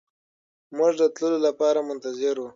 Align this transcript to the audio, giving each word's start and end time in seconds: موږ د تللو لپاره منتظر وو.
موږ 0.77 0.91
د 1.01 1.03
تللو 1.15 1.37
لپاره 1.47 1.79
منتظر 1.89 2.35
وو. 2.39 2.49